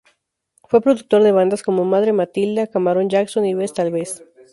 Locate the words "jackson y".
3.07-3.53